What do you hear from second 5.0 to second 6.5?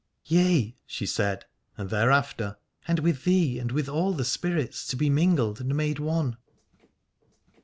mingled and made one.